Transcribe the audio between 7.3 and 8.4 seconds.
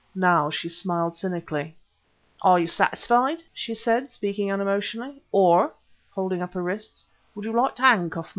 "would you like to handcuff me?"